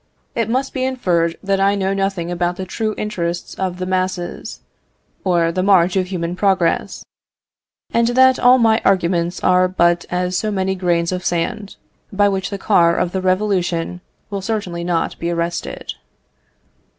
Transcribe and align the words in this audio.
It 0.33 0.49
must 0.49 0.73
be 0.73 0.83
inferred 0.83 1.37
that 1.43 1.59
I 1.59 1.75
know 1.75 1.93
nothing 1.93 2.31
about 2.31 2.55
the 2.55 2.65
true 2.65 2.95
interests 2.97 3.53
of 3.53 3.77
the 3.77 3.85
masses, 3.85 4.61
or 5.23 5.51
the 5.51 5.61
march 5.61 5.95
of 5.95 6.07
human 6.07 6.35
progress; 6.35 7.05
and 7.93 8.07
that 8.07 8.39
all 8.39 8.57
my 8.57 8.81
arguments 8.83 9.43
are 9.43 9.67
but 9.67 10.05
as 10.09 10.35
so 10.35 10.49
many 10.49 10.73
grains 10.73 11.11
of 11.11 11.23
sand, 11.23 11.75
by 12.11 12.27
which 12.29 12.49
the 12.49 12.57
car 12.57 12.95
of 12.97 13.11
the 13.11 13.21
revolution 13.21 14.01
will 14.31 14.41
certainly 14.41 14.83
not 14.83 15.19
be 15.19 15.29
arrested. 15.29 15.93